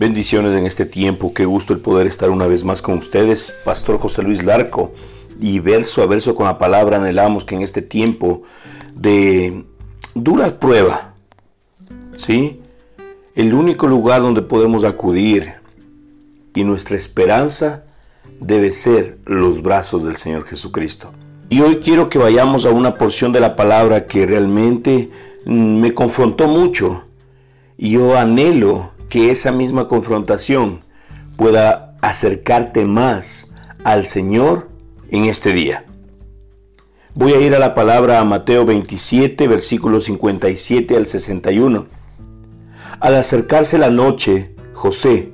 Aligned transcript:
Bendiciones 0.00 0.56
en 0.56 0.64
este 0.64 0.86
tiempo, 0.86 1.34
qué 1.34 1.44
gusto 1.44 1.74
el 1.74 1.80
poder 1.80 2.06
estar 2.06 2.30
una 2.30 2.46
vez 2.46 2.64
más 2.64 2.80
con 2.80 2.96
ustedes, 2.96 3.54
Pastor 3.66 3.98
José 3.98 4.22
Luis 4.22 4.42
Larco, 4.42 4.94
y 5.38 5.58
verso 5.58 6.02
a 6.02 6.06
verso 6.06 6.34
con 6.34 6.46
la 6.46 6.56
palabra 6.56 6.96
anhelamos 6.96 7.44
que 7.44 7.54
en 7.54 7.60
este 7.60 7.82
tiempo 7.82 8.40
de 8.94 9.66
dura 10.14 10.58
prueba, 10.58 11.12
¿sí? 12.16 12.62
El 13.34 13.52
único 13.52 13.86
lugar 13.86 14.22
donde 14.22 14.40
podemos 14.40 14.84
acudir 14.84 15.56
y 16.54 16.64
nuestra 16.64 16.96
esperanza 16.96 17.84
debe 18.40 18.72
ser 18.72 19.18
los 19.26 19.60
brazos 19.60 20.02
del 20.02 20.16
Señor 20.16 20.46
Jesucristo. 20.46 21.12
Y 21.50 21.60
hoy 21.60 21.76
quiero 21.76 22.08
que 22.08 22.18
vayamos 22.18 22.64
a 22.64 22.70
una 22.70 22.94
porción 22.94 23.34
de 23.34 23.40
la 23.40 23.54
palabra 23.54 24.06
que 24.06 24.24
realmente 24.24 25.10
mm, 25.44 25.78
me 25.78 25.92
confrontó 25.92 26.48
mucho. 26.48 27.04
Y 27.76 27.90
yo 27.90 28.16
anhelo 28.16 28.92
que 29.10 29.30
esa 29.30 29.52
misma 29.52 29.88
confrontación 29.88 30.80
pueda 31.36 31.96
acercarte 32.00 32.86
más 32.86 33.52
al 33.84 34.06
Señor 34.06 34.70
en 35.10 35.24
este 35.24 35.52
día. 35.52 35.84
Voy 37.14 37.32
a 37.32 37.40
ir 37.40 37.54
a 37.54 37.58
la 37.58 37.74
palabra 37.74 38.20
a 38.20 38.24
Mateo 38.24 38.64
27, 38.64 39.48
versículos 39.48 40.04
57 40.04 40.96
al 40.96 41.06
61. 41.06 41.86
Al 43.00 43.14
acercarse 43.16 43.78
la 43.78 43.90
noche, 43.90 44.54
José, 44.74 45.32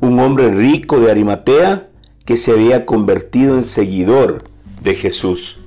un 0.00 0.18
hombre 0.18 0.50
rico 0.50 0.98
de 0.98 1.10
Arimatea, 1.10 1.88
que 2.24 2.36
se 2.36 2.50
había 2.50 2.84
convertido 2.84 3.54
en 3.54 3.62
seguidor 3.62 4.44
de 4.82 4.94
Jesús, 4.96 5.60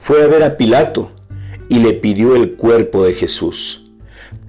fue 0.00 0.22
a 0.22 0.28
ver 0.28 0.42
a 0.42 0.56
Pilato 0.56 1.12
y 1.68 1.80
le 1.80 1.92
pidió 1.92 2.36
el 2.36 2.54
cuerpo 2.54 3.04
de 3.04 3.12
Jesús. 3.12 3.79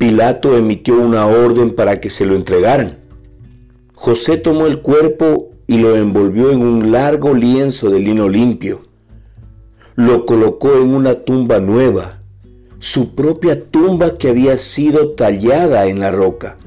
Pilato 0.01 0.57
emitió 0.57 0.95
una 0.95 1.27
orden 1.27 1.75
para 1.75 2.01
que 2.01 2.09
se 2.09 2.25
lo 2.25 2.33
entregaran. 2.33 2.97
José 3.93 4.37
tomó 4.37 4.65
el 4.65 4.81
cuerpo 4.81 5.51
y 5.67 5.77
lo 5.77 5.95
envolvió 5.95 6.49
en 6.49 6.63
un 6.63 6.91
largo 6.91 7.35
lienzo 7.35 7.91
de 7.91 7.99
lino 7.99 8.27
limpio. 8.27 8.81
Lo 9.95 10.25
colocó 10.25 10.73
en 10.73 10.95
una 10.95 11.13
tumba 11.19 11.59
nueva, 11.59 12.19
su 12.79 13.13
propia 13.13 13.63
tumba 13.63 14.17
que 14.17 14.29
había 14.29 14.57
sido 14.57 15.11
tallada 15.11 15.85
en 15.85 15.99
la 15.99 16.09
roca. 16.09 16.57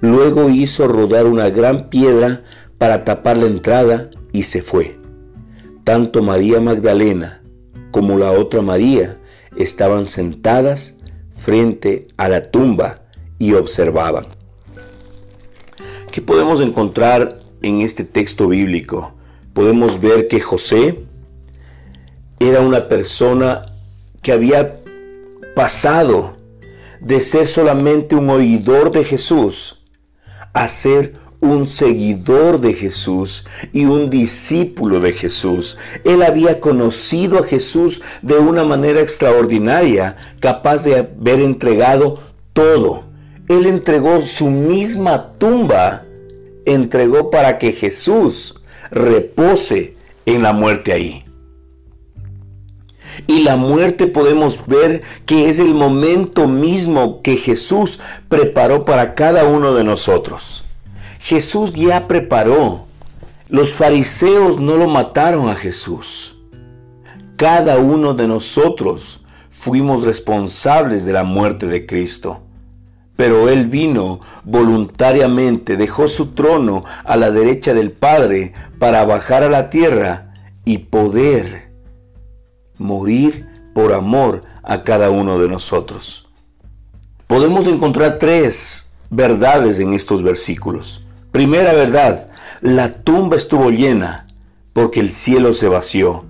Luego 0.00 0.50
hizo 0.50 0.88
rodar 0.88 1.26
una 1.26 1.50
gran 1.50 1.90
piedra 1.90 2.42
para 2.76 3.04
tapar 3.04 3.36
la 3.36 3.46
entrada 3.46 4.10
y 4.32 4.42
se 4.42 4.62
fue. 4.62 4.98
Tanto 5.84 6.24
María 6.24 6.60
Magdalena 6.60 7.40
como 7.92 8.18
la 8.18 8.32
otra 8.32 8.62
María 8.62 9.16
estaban 9.56 10.06
sentadas 10.06 11.03
frente 11.34 12.08
a 12.16 12.28
la 12.28 12.50
tumba 12.50 13.02
y 13.38 13.52
observaban. 13.54 14.26
¿Qué 16.10 16.22
podemos 16.22 16.60
encontrar 16.60 17.40
en 17.62 17.80
este 17.80 18.04
texto 18.04 18.48
bíblico? 18.48 19.14
Podemos 19.52 20.00
ver 20.00 20.28
que 20.28 20.40
José 20.40 21.00
era 22.38 22.60
una 22.60 22.88
persona 22.88 23.66
que 24.22 24.32
había 24.32 24.80
pasado 25.54 26.36
de 27.00 27.20
ser 27.20 27.46
solamente 27.46 28.14
un 28.14 28.30
oidor 28.30 28.90
de 28.90 29.04
Jesús 29.04 29.84
a 30.52 30.68
ser 30.68 31.14
un 31.44 31.66
seguidor 31.66 32.60
de 32.60 32.72
Jesús 32.74 33.46
y 33.72 33.84
un 33.84 34.10
discípulo 34.10 34.98
de 35.00 35.12
Jesús. 35.12 35.78
Él 36.04 36.22
había 36.22 36.60
conocido 36.60 37.38
a 37.38 37.42
Jesús 37.42 38.02
de 38.22 38.34
una 38.38 38.64
manera 38.64 39.00
extraordinaria, 39.00 40.16
capaz 40.40 40.84
de 40.84 40.98
haber 40.98 41.40
entregado 41.40 42.18
todo. 42.52 43.04
Él 43.48 43.66
entregó 43.66 44.22
su 44.22 44.50
misma 44.50 45.34
tumba, 45.38 46.04
entregó 46.64 47.30
para 47.30 47.58
que 47.58 47.72
Jesús 47.72 48.60
repose 48.90 49.96
en 50.24 50.42
la 50.42 50.52
muerte 50.52 50.92
ahí. 50.92 51.24
Y 53.26 53.40
la 53.42 53.56
muerte 53.56 54.06
podemos 54.06 54.66
ver 54.66 55.02
que 55.26 55.48
es 55.48 55.58
el 55.58 55.74
momento 55.74 56.48
mismo 56.48 57.22
que 57.22 57.36
Jesús 57.36 58.00
preparó 58.28 58.84
para 58.84 59.14
cada 59.14 59.44
uno 59.44 59.74
de 59.74 59.84
nosotros. 59.84 60.63
Jesús 61.24 61.72
ya 61.72 62.06
preparó. 62.06 62.84
Los 63.48 63.72
fariseos 63.72 64.60
no 64.60 64.76
lo 64.76 64.88
mataron 64.88 65.48
a 65.48 65.54
Jesús. 65.54 66.42
Cada 67.36 67.78
uno 67.78 68.12
de 68.12 68.28
nosotros 68.28 69.24
fuimos 69.48 70.04
responsables 70.04 71.06
de 71.06 71.14
la 71.14 71.24
muerte 71.24 71.66
de 71.66 71.86
Cristo. 71.86 72.42
Pero 73.16 73.48
Él 73.48 73.68
vino 73.68 74.20
voluntariamente, 74.44 75.78
dejó 75.78 76.08
su 76.08 76.32
trono 76.32 76.84
a 77.04 77.16
la 77.16 77.30
derecha 77.30 77.72
del 77.72 77.90
Padre 77.90 78.52
para 78.78 79.02
bajar 79.06 79.44
a 79.44 79.48
la 79.48 79.70
tierra 79.70 80.34
y 80.66 80.76
poder 80.76 81.70
morir 82.76 83.48
por 83.72 83.94
amor 83.94 84.42
a 84.62 84.82
cada 84.82 85.08
uno 85.08 85.38
de 85.38 85.48
nosotros. 85.48 86.28
Podemos 87.26 87.66
encontrar 87.66 88.18
tres 88.18 88.94
verdades 89.08 89.78
en 89.78 89.94
estos 89.94 90.22
versículos. 90.22 91.03
Primera 91.34 91.72
verdad, 91.72 92.28
la 92.60 92.92
tumba 92.92 93.34
estuvo 93.34 93.72
llena 93.72 94.28
porque 94.72 95.00
el 95.00 95.10
cielo 95.10 95.52
se 95.52 95.66
vació, 95.66 96.26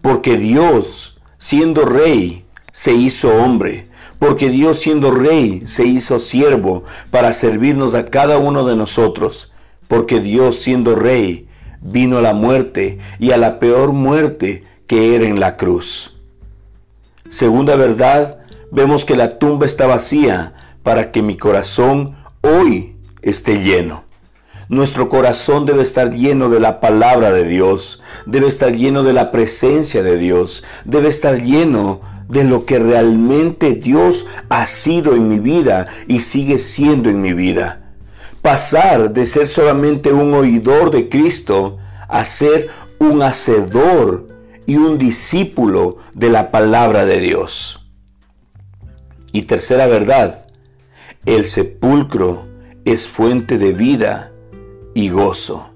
porque 0.00 0.36
Dios, 0.36 1.20
siendo 1.38 1.84
rey, 1.84 2.44
se 2.72 2.92
hizo 2.92 3.32
hombre, 3.36 3.86
porque 4.18 4.48
Dios 4.48 4.80
siendo 4.80 5.12
rey 5.12 5.62
se 5.66 5.84
hizo 5.84 6.18
siervo 6.18 6.82
para 7.12 7.32
servirnos 7.32 7.94
a 7.94 8.10
cada 8.10 8.38
uno 8.38 8.64
de 8.64 8.74
nosotros, 8.74 9.54
porque 9.86 10.18
Dios 10.18 10.58
siendo 10.58 10.96
rey 10.96 11.46
vino 11.80 12.18
a 12.18 12.22
la 12.22 12.34
muerte 12.34 12.98
y 13.20 13.30
a 13.30 13.36
la 13.36 13.60
peor 13.60 13.92
muerte 13.92 14.64
que 14.88 15.14
era 15.14 15.26
en 15.26 15.38
la 15.38 15.56
cruz. 15.56 16.16
Segunda 17.28 17.76
verdad, 17.76 18.40
vemos 18.72 19.04
que 19.04 19.14
la 19.14 19.38
tumba 19.38 19.66
está 19.66 19.86
vacía 19.86 20.54
para 20.82 21.12
que 21.12 21.22
mi 21.22 21.36
corazón 21.36 22.16
hoy 22.40 22.96
esté 23.22 23.62
lleno. 23.62 24.10
Nuestro 24.72 25.10
corazón 25.10 25.66
debe 25.66 25.82
estar 25.82 26.14
lleno 26.14 26.48
de 26.48 26.58
la 26.58 26.80
palabra 26.80 27.30
de 27.30 27.44
Dios, 27.44 28.02
debe 28.24 28.48
estar 28.48 28.74
lleno 28.74 29.02
de 29.02 29.12
la 29.12 29.30
presencia 29.30 30.02
de 30.02 30.16
Dios, 30.16 30.64
debe 30.86 31.08
estar 31.08 31.42
lleno 31.42 32.00
de 32.26 32.44
lo 32.44 32.64
que 32.64 32.78
realmente 32.78 33.74
Dios 33.74 34.28
ha 34.48 34.64
sido 34.64 35.14
en 35.14 35.28
mi 35.28 35.40
vida 35.40 35.88
y 36.08 36.20
sigue 36.20 36.58
siendo 36.58 37.10
en 37.10 37.20
mi 37.20 37.34
vida. 37.34 37.92
Pasar 38.40 39.12
de 39.12 39.26
ser 39.26 39.46
solamente 39.46 40.10
un 40.10 40.32
oidor 40.32 40.90
de 40.90 41.10
Cristo 41.10 41.76
a 42.08 42.24
ser 42.24 42.70
un 42.98 43.22
hacedor 43.22 44.28
y 44.64 44.76
un 44.76 44.96
discípulo 44.96 45.98
de 46.14 46.30
la 46.30 46.50
palabra 46.50 47.04
de 47.04 47.20
Dios. 47.20 47.92
Y 49.32 49.42
tercera 49.42 49.84
verdad, 49.84 50.46
el 51.26 51.44
sepulcro 51.44 52.46
es 52.86 53.06
fuente 53.06 53.58
de 53.58 53.74
vida 53.74 54.31
y 54.94 55.08
gozo. 55.08 55.70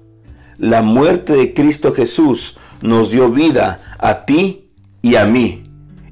La 0.57 0.81
muerte 0.81 1.33
de 1.33 1.53
Cristo 1.53 1.93
Jesús 1.93 2.57
nos 2.81 3.11
dio 3.11 3.29
vida 3.29 3.95
a 3.99 4.25
ti 4.25 4.69
y 5.01 5.15
a 5.15 5.25
mí. 5.25 5.63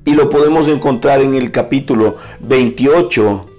Y 0.05 0.13
lo 0.13 0.29
podemos 0.29 0.67
encontrar 0.67 1.21
en 1.21 1.33
el 1.33 1.51
capítulo 1.51 2.17
28, 2.41 3.49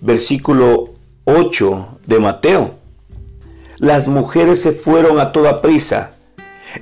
versículo 0.00 0.94
8 1.24 1.98
de 2.06 2.20
Mateo. 2.20 2.74
Las 3.78 4.08
mujeres 4.08 4.62
se 4.62 4.72
fueron 4.72 5.18
a 5.18 5.32
toda 5.32 5.60
prisa 5.60 6.12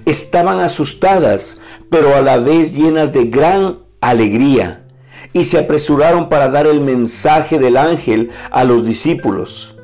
Estaban 0.05 0.60
asustadas, 0.60 1.60
pero 1.91 2.15
a 2.15 2.21
la 2.21 2.39
vez 2.39 2.75
llenas 2.75 3.12
de 3.12 3.25
gran 3.25 3.78
alegría, 4.01 4.84
y 5.33 5.45
se 5.45 5.59
apresuraron 5.59 6.28
para 6.28 6.48
dar 6.48 6.66
el 6.66 6.80
mensaje 6.80 7.59
del 7.59 7.77
ángel 7.77 8.30
a 8.51 8.65
los 8.65 8.84
discípulos. 8.84 9.77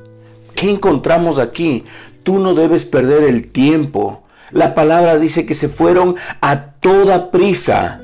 ¿Qué 0.54 0.70
encontramos 0.70 1.38
aquí? 1.38 1.84
Tú 2.26 2.40
no 2.40 2.54
debes 2.54 2.84
perder 2.84 3.22
el 3.22 3.52
tiempo. 3.52 4.24
La 4.50 4.74
palabra 4.74 5.16
dice 5.16 5.46
que 5.46 5.54
se 5.54 5.68
fueron 5.68 6.16
a 6.40 6.72
toda 6.72 7.30
prisa. 7.30 8.02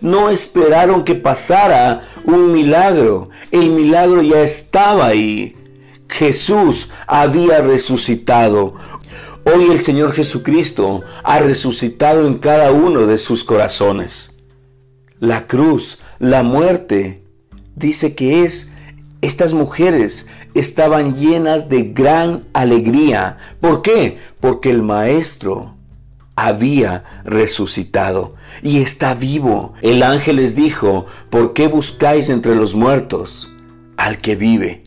No 0.00 0.28
esperaron 0.28 1.04
que 1.04 1.14
pasara 1.14 2.02
un 2.24 2.50
milagro. 2.50 3.28
El 3.52 3.70
milagro 3.70 4.22
ya 4.22 4.42
estaba 4.42 5.06
ahí. 5.06 5.56
Jesús 6.08 6.90
había 7.06 7.60
resucitado. 7.60 8.74
Hoy 9.44 9.70
el 9.70 9.78
Señor 9.78 10.14
Jesucristo 10.14 11.04
ha 11.22 11.38
resucitado 11.38 12.26
en 12.26 12.38
cada 12.38 12.72
uno 12.72 13.06
de 13.06 13.18
sus 13.18 13.44
corazones. 13.44 14.42
La 15.20 15.46
cruz, 15.46 16.00
la 16.18 16.42
muerte, 16.42 17.22
dice 17.76 18.16
que 18.16 18.42
es, 18.42 18.69
estas 19.22 19.52
mujeres 19.52 20.28
estaban 20.54 21.14
llenas 21.14 21.68
de 21.68 21.82
gran 21.82 22.44
alegría. 22.52 23.38
¿Por 23.60 23.82
qué? 23.82 24.18
Porque 24.40 24.70
el 24.70 24.82
Maestro 24.82 25.74
había 26.36 27.04
resucitado 27.24 28.34
y 28.62 28.78
está 28.78 29.14
vivo. 29.14 29.74
El 29.82 30.02
ángel 30.02 30.36
les 30.36 30.56
dijo, 30.56 31.06
¿por 31.28 31.52
qué 31.52 31.68
buscáis 31.68 32.30
entre 32.30 32.54
los 32.54 32.74
muertos 32.74 33.52
al 33.96 34.18
que 34.18 34.36
vive? 34.36 34.84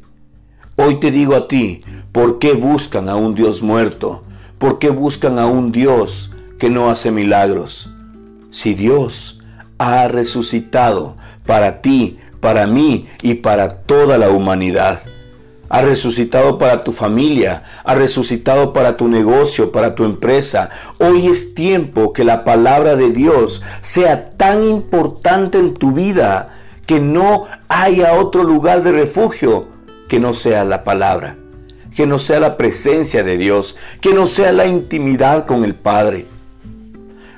Hoy 0.76 1.00
te 1.00 1.12
digo 1.12 1.36
a 1.36 1.48
ti, 1.48 1.84
¿por 2.12 2.40
qué 2.40 2.54
buscan 2.54 3.10
a 3.10 3.16
un 3.16 3.36
Dios 3.36 3.62
muerto? 3.62 4.24
¿Por 4.58 4.80
qué 4.80 4.90
buscan 4.90 5.38
a 5.38 5.46
un 5.46 5.72
Dios 5.72 6.34
que 6.58 6.72
no 6.72 6.90
hace 6.90 7.12
milagros? 7.12 7.94
Si 8.50 8.74
Dios 8.74 9.44
ha 9.78 10.08
resucitado 10.08 11.18
para 11.46 11.82
ti, 11.82 12.18
para 12.44 12.68
mí 12.68 13.08
y 13.22 13.36
para 13.36 13.78
toda 13.78 14.18
la 14.18 14.30
humanidad. 14.30 15.00
Ha 15.70 15.82
resucitado 15.82 16.58
para 16.58 16.84
tu 16.84 16.92
familia, 16.92 17.64
ha 17.86 17.96
resucitado 17.96 18.74
para 18.74 18.98
tu 18.98 19.08
negocio, 19.08 19.72
para 19.72 19.96
tu 19.96 20.04
empresa. 20.04 20.70
Hoy 21.00 21.28
es 21.28 21.56
tiempo 21.56 22.12
que 22.12 22.26
la 22.26 22.44
palabra 22.44 22.98
de 22.98 23.12
Dios 23.12 23.64
sea 23.80 24.32
tan 24.32 24.66
importante 24.66 25.58
en 25.58 25.74
tu 25.74 25.94
vida 25.94 26.50
que 26.86 27.00
no 27.00 27.46
haya 27.70 28.20
otro 28.20 28.44
lugar 28.44 28.84
de 28.84 28.92
refugio 28.92 29.68
que 30.10 30.20
no 30.20 30.34
sea 30.34 30.66
la 30.66 30.84
palabra, 30.84 31.38
que 31.96 32.06
no 32.06 32.20
sea 32.20 32.42
la 32.42 32.58
presencia 32.58 33.24
de 33.24 33.38
Dios, 33.38 33.78
que 34.02 34.14
no 34.14 34.26
sea 34.26 34.52
la 34.52 34.68
intimidad 34.68 35.46
con 35.46 35.64
el 35.64 35.76
Padre. 35.76 36.26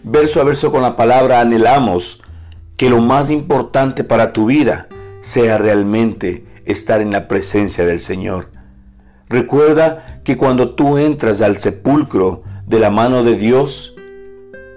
Verso 0.01 0.41
a 0.41 0.43
verso 0.43 0.71
con 0.71 0.81
la 0.81 0.95
palabra 0.95 1.41
anhelamos 1.41 2.23
que 2.75 2.89
lo 2.89 3.01
más 3.01 3.29
importante 3.29 4.03
para 4.03 4.33
tu 4.33 4.47
vida 4.47 4.87
sea 5.25 5.57
realmente 5.57 6.45
estar 6.65 7.01
en 7.01 7.09
la 7.09 7.27
presencia 7.27 7.83
del 7.83 7.99
Señor. 7.99 8.51
Recuerda 9.27 10.21
que 10.23 10.37
cuando 10.37 10.75
tú 10.75 10.99
entras 10.99 11.41
al 11.41 11.57
sepulcro 11.57 12.43
de 12.67 12.77
la 12.77 12.91
mano 12.91 13.23
de 13.23 13.35
Dios, 13.35 13.95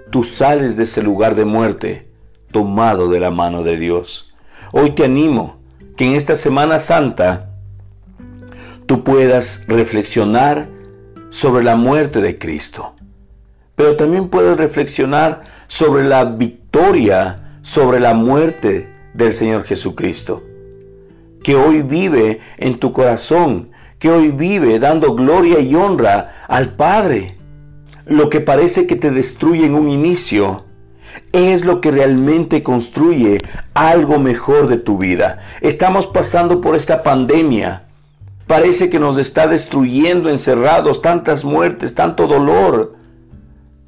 tú 0.09 0.23
sales 0.23 0.75
de 0.75 0.85
ese 0.85 1.03
lugar 1.03 1.35
de 1.35 1.45
muerte 1.45 2.09
tomado 2.51 3.09
de 3.09 3.19
la 3.19 3.29
mano 3.29 3.61
de 3.61 3.77
Dios. 3.77 4.33
Hoy 4.71 4.89
te 4.95 5.05
animo 5.05 5.59
que 5.95 6.07
en 6.07 6.15
esta 6.15 6.35
Semana 6.35 6.79
Santa 6.79 7.51
tú 8.87 9.03
puedas 9.03 9.65
reflexionar 9.67 10.67
sobre 11.29 11.63
la 11.63 11.75
muerte 11.75 12.21
de 12.21 12.39
Cristo, 12.39 12.95
pero 13.75 13.95
también 13.97 14.29
puedes 14.29 14.57
reflexionar 14.57 15.43
sobre 15.67 16.05
la 16.05 16.25
victoria 16.25 17.59
sobre 17.61 17.99
la 17.99 18.15
muerte 18.15 18.88
del 19.13 19.31
Señor 19.31 19.63
Jesucristo, 19.63 20.43
que 21.43 21.55
hoy 21.55 21.81
vive 21.81 22.39
en 22.57 22.79
tu 22.79 22.91
corazón, 22.91 23.71
que 23.97 24.09
hoy 24.09 24.29
vive 24.29 24.79
dando 24.79 25.13
gloria 25.13 25.59
y 25.59 25.75
honra 25.75 26.45
al 26.47 26.75
Padre. 26.75 27.37
Lo 28.05 28.29
que 28.29 28.39
parece 28.39 28.87
que 28.87 28.95
te 28.95 29.11
destruye 29.11 29.65
en 29.65 29.75
un 29.75 29.89
inicio, 29.89 30.65
es 31.31 31.65
lo 31.65 31.81
que 31.81 31.91
realmente 31.91 32.63
construye 32.63 33.39
algo 33.73 34.19
mejor 34.19 34.67
de 34.67 34.77
tu 34.77 34.97
vida. 34.97 35.39
Estamos 35.61 36.07
pasando 36.07 36.61
por 36.61 36.75
esta 36.75 37.03
pandemia. 37.03 37.83
Parece 38.47 38.89
que 38.89 38.99
nos 38.99 39.17
está 39.17 39.47
destruyendo 39.47 40.29
encerrados, 40.29 41.01
tantas 41.01 41.45
muertes, 41.45 41.93
tanto 41.93 42.27
dolor. 42.27 42.95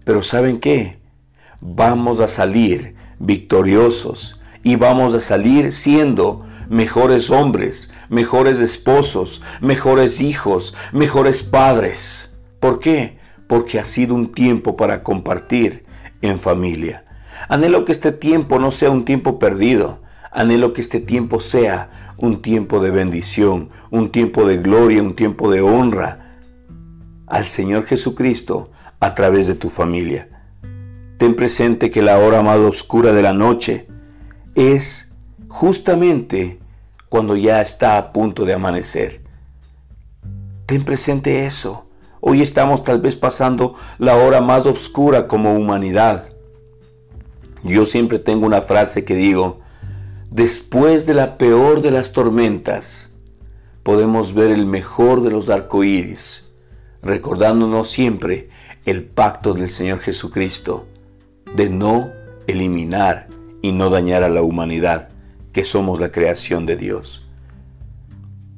Pero 0.04 0.22
¿saben 0.22 0.60
qué? 0.60 1.00
Vamos 1.60 2.20
a 2.20 2.28
salir 2.28 2.96
victoriosos 3.20 4.41
y 4.64 4.76
vamos 4.76 5.14
a 5.14 5.22
salir 5.22 5.72
siendo 5.72 6.46
mejores 6.70 7.30
hombres, 7.30 7.94
mejores 8.10 8.60
esposos, 8.60 9.44
mejores 9.60 10.22
hijos, 10.22 10.76
mejores 10.92 11.44
padres. 11.44 12.40
¿Por 12.60 12.80
qué? 12.80 13.20
Porque 13.48 13.80
ha 13.80 13.86
sido 13.86 14.16
un 14.16 14.32
tiempo 14.32 14.78
para 14.78 15.04
compartir 15.04 15.86
en 16.22 16.40
familia. 16.40 17.06
Anhelo 17.50 17.86
que 17.86 17.92
este 17.92 18.12
tiempo 18.12 18.60
no 18.60 18.72
sea 18.72 18.90
un 18.92 19.04
tiempo 19.04 19.40
perdido. 19.40 20.02
Anhelo 20.32 20.74
que 20.74 20.82
este 20.82 21.00
tiempo 21.00 21.42
sea 21.42 22.14
un 22.18 22.42
tiempo 22.42 22.80
de 22.80 22.92
bendición, 22.92 23.70
un 23.90 24.10
tiempo 24.10 24.46
de 24.46 24.58
gloria, 24.58 25.02
un 25.02 25.16
tiempo 25.16 25.52
de 25.52 25.62
honra 25.62 26.38
al 27.28 27.48
Señor 27.48 27.86
Jesucristo 27.86 28.72
a 29.00 29.16
través 29.16 29.48
de 29.48 29.56
tu 29.56 29.70
familia. 29.70 30.30
Ten 31.18 31.36
presente 31.36 31.90
que 31.90 32.02
la 32.02 32.20
hora 32.20 32.42
más 32.42 32.60
oscura 32.60 33.12
de 33.12 33.22
la 33.22 33.34
noche 33.34 33.88
es 34.56 35.14
justamente 35.48 36.60
cuando 37.10 37.36
ya 37.36 37.62
está 37.62 37.98
a 37.98 38.14
punto 38.14 38.46
de 38.46 38.54
amanecer. 38.54 39.22
Ten 40.66 40.84
presente 40.84 41.46
eso. 41.46 41.86
Hoy 42.22 42.42
estamos 42.42 42.84
tal 42.84 43.02
vez 43.02 43.16
pasando 43.16 43.76
la 43.98 44.16
hora 44.16 44.42
más 44.42 44.66
oscura 44.66 45.28
como 45.28 45.54
humanidad. 45.54 46.30
Yo 47.64 47.86
siempre 47.86 48.20
tengo 48.20 48.46
una 48.46 48.62
frase 48.62 49.04
que 49.04 49.16
digo, 49.16 49.60
después 50.30 51.06
de 51.06 51.14
la 51.14 51.38
peor 51.38 51.82
de 51.82 51.92
las 51.92 52.14
tormentas, 52.14 53.14
podemos 53.84 54.34
ver 54.34 54.52
el 54.52 54.66
mejor 54.66 55.24
de 55.24 55.32
los 55.32 55.50
arcoíris, 55.50 56.54
recordándonos 57.02 57.90
siempre 57.90 58.50
el 58.86 59.04
pacto 59.04 59.54
del 59.54 59.68
Señor 59.68 60.00
Jesucristo 60.00 60.86
de 61.56 61.70
no 61.70 62.12
eliminar 62.48 63.28
y 63.62 63.72
no 63.72 63.90
dañar 63.90 64.24
a 64.24 64.30
la 64.30 64.42
humanidad, 64.42 65.10
que 65.54 65.64
somos 65.64 66.00
la 66.00 66.12
creación 66.12 66.66
de 66.66 66.78
Dios. 66.78 67.28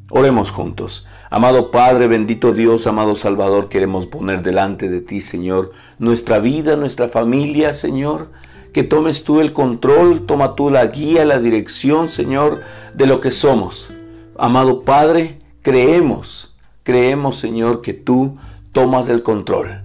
Oremos 0.10 0.52
juntos. 0.52 1.08
Amado 1.32 1.72
Padre, 1.72 2.08
bendito 2.08 2.54
Dios, 2.54 2.86
amado 2.86 3.16
Salvador, 3.16 3.68
queremos 3.68 4.06
poner 4.06 4.44
delante 4.44 4.88
de 4.88 5.02
ti, 5.02 5.22
Señor, 5.22 5.72
nuestra 5.98 6.38
vida, 6.38 6.76
nuestra 6.76 7.08
familia, 7.08 7.74
Señor. 7.74 8.30
Que 8.72 8.84
tomes 8.84 9.24
tú 9.24 9.40
el 9.40 9.54
control, 9.54 10.28
toma 10.28 10.56
tú 10.56 10.70
la 10.70 10.86
guía, 10.88 11.26
la 11.26 11.40
dirección, 11.40 12.08
Señor, 12.08 12.62
de 12.94 13.08
lo 13.08 13.20
que 13.20 13.32
somos. 13.32 13.92
Amado 14.38 14.82
Padre, 14.82 15.40
creemos, 15.64 16.56
creemos, 16.84 17.38
Señor, 17.38 17.82
que 17.82 17.94
tú 17.94 18.38
tomas 18.72 19.10
el 19.10 19.24
control. 19.24 19.82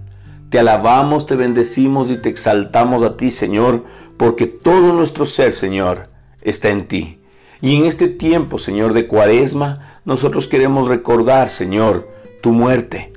Te 0.49 0.59
alabamos, 0.59 1.25
te 1.25 1.35
bendecimos 1.35 2.11
y 2.11 2.17
te 2.17 2.29
exaltamos 2.29 3.03
a 3.03 3.17
ti, 3.17 3.29
Señor, 3.31 3.85
porque 4.19 4.47
todo 4.47 4.91
nuestro 4.91 5.25
ser, 5.25 5.53
Señor, 5.53 6.09
está 6.41 6.67
en 6.71 6.89
ti. 6.89 7.21
Y 7.61 7.77
en 7.77 7.85
este 7.85 8.09
tiempo, 8.09 8.59
Señor, 8.59 8.91
de 8.91 9.07
cuaresma, 9.07 10.01
nosotros 10.03 10.45
queremos 10.45 10.89
recordar, 10.89 11.47
Señor, 11.49 12.09
tu 12.41 12.51
muerte, 12.51 13.13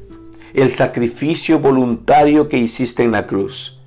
el 0.55 0.71
sacrificio 0.71 1.59
voluntario 1.59 2.49
que 2.49 2.59
hiciste 2.59 3.03
en 3.03 3.11
la 3.11 3.27
cruz. 3.27 3.81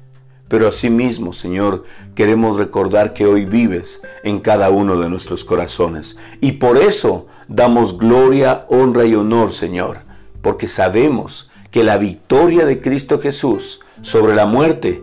Pero 0.50 0.68
asimismo, 0.68 1.32
Señor, 1.32 1.86
queremos 2.16 2.58
recordar 2.58 3.14
que 3.14 3.26
hoy 3.26 3.46
vives 3.46 4.02
en 4.26 4.42
cada 4.42 4.70
uno 4.70 5.00
de 5.00 5.08
nuestros 5.08 5.46
corazones. 5.46 6.18
Y 6.42 6.54
por 6.54 6.78
eso 6.78 7.28
damos 7.48 7.98
gloria, 7.98 8.66
honra 8.68 9.06
y 9.06 9.16
honor, 9.16 9.54
Señor, 9.54 10.00
porque 10.42 10.68
sabemos 10.68 11.50
que 11.72 11.86
la 11.86 11.96
victoria 11.96 12.66
de 12.66 12.82
Cristo 12.82 13.22
Jesús 13.22 13.80
sobre 14.02 14.36
la 14.36 14.46
muerte 14.46 15.02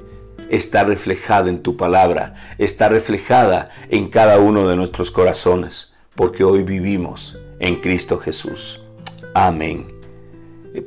está 0.53 0.85
reflejada 0.85 1.49
en 1.49 1.63
tu 1.63 1.79
palabra, 1.79 2.35
está 2.59 2.91
reflejada 2.91 3.71
en 3.89 4.11
cada 4.11 4.39
uno 4.39 4.69
de 4.69 4.77
nuestros 4.77 5.11
corazones, 5.11 5.95
porque 6.15 6.45
hoy 6.45 6.63
vivimos 6.63 7.39
en 7.59 7.81
Cristo 7.81 8.19
Jesús. 8.19 8.83
Amén. 9.33 9.87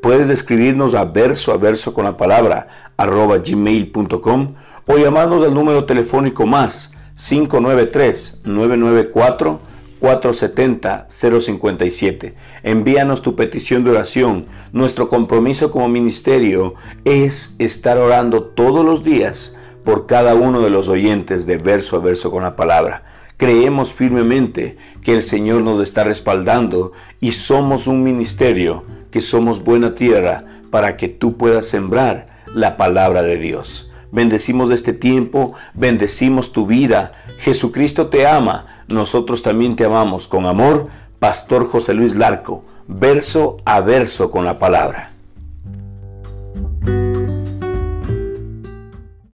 Puedes 0.04 0.30
escribirnos 0.30 0.94
a 0.94 1.06
verso 1.06 1.52
a 1.52 1.58
verso 1.58 1.96
con 1.96 2.06
la 2.06 2.16
palabra 2.16 2.92
arroba 2.96 3.40
gmail.com 3.40 4.54
o 4.86 4.98
llamarnos 4.98 5.44
al 5.44 5.54
número 5.54 5.86
telefónico 5.86 6.46
más 6.46 6.96
593 7.16 8.42
994 8.46 9.60
470-057. 10.06 12.34
Envíanos 12.62 13.24
tu 13.24 13.36
petición 13.36 13.84
de 13.84 13.90
oración. 13.92 14.46
Nuestro 14.72 15.10
compromiso 15.10 15.72
como 15.72 15.90
ministerio 15.90 16.76
es 17.06 17.56
estar 17.58 17.98
orando 17.98 18.44
todos 18.44 18.86
los 18.86 19.04
días 19.04 19.58
por 19.84 20.06
cada 20.06 20.36
uno 20.36 20.62
de 20.62 20.70
los 20.70 20.90
oyentes 20.90 21.48
de 21.48 21.58
verso 21.58 21.98
a 21.98 22.02
verso 22.02 22.30
con 22.30 22.44
la 22.44 22.56
palabra. 22.56 23.02
Creemos 23.38 23.94
firmemente 23.94 24.78
que 25.04 25.14
el 25.14 25.24
Señor 25.24 25.64
nos 25.64 25.82
está 25.82 26.04
respaldando 26.04 26.92
y 27.20 27.32
somos 27.32 27.88
un 27.88 28.04
ministerio, 28.04 28.84
que 29.10 29.22
somos 29.22 29.64
buena 29.64 29.96
tierra 29.96 30.62
para 30.70 30.98
que 30.98 31.08
tú 31.08 31.36
puedas 31.36 31.66
sembrar 31.66 32.44
la 32.54 32.78
palabra 32.78 33.24
de 33.24 33.38
Dios. 33.38 33.92
Bendecimos 34.16 34.72
este 34.72 34.94
tiempo, 34.94 35.54
bendecimos 35.74 36.54
tu 36.54 36.66
vida. 36.66 37.12
Jesucristo 37.38 38.08
te 38.08 38.26
ama 38.26 38.76
nosotros 38.88 39.42
también 39.42 39.76
te 39.76 39.86
amamos 39.86 40.28
con 40.28 40.46
amor, 40.46 40.90
Pastor 41.18 41.68
José 41.70 41.94
Luis 41.96 42.16
Larco, 42.16 42.64
verso 42.88 43.58
a 43.66 43.82
verso 43.82 44.30
con 44.30 44.46
la 44.46 44.60
palabra. 44.60 45.15